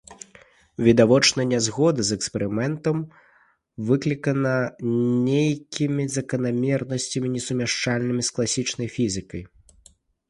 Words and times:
Відавочна 0.85 1.43
нязгода 1.49 2.05
з 2.07 2.11
эксперыментам 2.19 2.97
выклікана 3.91 4.53
нейкімі 5.29 6.03
заканамернасцямі, 6.17 7.27
несумяшчальнымі 7.35 8.21
з 8.31 8.37
класічнай 8.39 8.87
фізікай. 8.97 9.41